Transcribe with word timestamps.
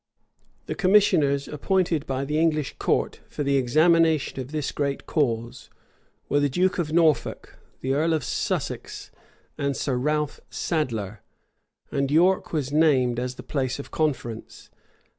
The 0.65 0.73
Commissioners 0.73 1.47
appointed 1.47 2.07
by 2.07 2.25
the 2.25 2.39
English 2.39 2.75
court 2.79 3.19
for 3.27 3.43
the 3.43 3.55
examination 3.57 4.39
of 4.39 4.51
this 4.51 4.71
great 4.71 5.05
cause, 5.05 5.69
were 6.27 6.39
the 6.39 6.49
duke 6.49 6.79
of 6.79 6.91
Norfolk, 6.91 7.59
the 7.81 7.93
earl 7.93 8.13
of 8.15 8.23
Sussex, 8.23 9.11
and 9.59 9.77
Sir 9.77 9.97
Ralph 9.97 10.39
Sadler; 10.49 11.21
and 11.91 12.09
York 12.09 12.51
was 12.51 12.71
named 12.73 13.19
as 13.19 13.35
the 13.35 13.43
place 13.43 13.77
of 13.77 13.91
conference. 13.91 14.71